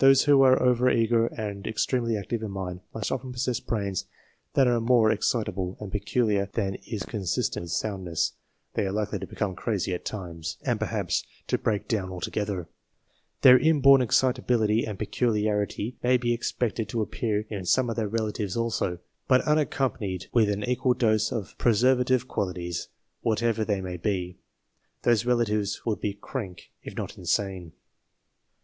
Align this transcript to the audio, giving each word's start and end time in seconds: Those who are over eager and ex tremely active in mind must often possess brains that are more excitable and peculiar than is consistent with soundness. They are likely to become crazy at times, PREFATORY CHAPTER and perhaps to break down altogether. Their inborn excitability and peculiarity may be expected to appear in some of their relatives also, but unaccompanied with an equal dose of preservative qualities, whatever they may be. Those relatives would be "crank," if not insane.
Those 0.00 0.24
who 0.24 0.42
are 0.42 0.60
over 0.60 0.90
eager 0.90 1.28
and 1.28 1.64
ex 1.64 1.86
tremely 1.86 2.18
active 2.18 2.42
in 2.42 2.50
mind 2.50 2.80
must 2.92 3.12
often 3.12 3.32
possess 3.32 3.60
brains 3.60 4.04
that 4.54 4.66
are 4.66 4.80
more 4.80 5.12
excitable 5.12 5.76
and 5.78 5.92
peculiar 5.92 6.48
than 6.54 6.74
is 6.88 7.04
consistent 7.04 7.62
with 7.62 7.70
soundness. 7.70 8.32
They 8.74 8.84
are 8.86 8.90
likely 8.90 9.20
to 9.20 9.28
become 9.28 9.54
crazy 9.54 9.94
at 9.94 10.04
times, 10.04 10.54
PREFATORY 10.54 10.58
CHAPTER 10.64 10.70
and 10.72 10.80
perhaps 10.80 11.24
to 11.46 11.58
break 11.58 11.86
down 11.86 12.10
altogether. 12.10 12.66
Their 13.42 13.60
inborn 13.60 14.02
excitability 14.02 14.84
and 14.84 14.98
peculiarity 14.98 15.96
may 16.02 16.16
be 16.16 16.34
expected 16.34 16.88
to 16.88 17.00
appear 17.00 17.46
in 17.48 17.64
some 17.64 17.88
of 17.88 17.94
their 17.94 18.08
relatives 18.08 18.56
also, 18.56 18.98
but 19.28 19.40
unaccompanied 19.42 20.26
with 20.32 20.48
an 20.50 20.64
equal 20.64 20.94
dose 20.94 21.30
of 21.30 21.56
preservative 21.58 22.26
qualities, 22.26 22.88
whatever 23.20 23.64
they 23.64 23.80
may 23.80 23.98
be. 23.98 24.36
Those 25.02 25.24
relatives 25.24 25.82
would 25.86 26.00
be 26.00 26.14
"crank," 26.14 26.72
if 26.82 26.96
not 26.96 27.16
insane. 27.16 27.70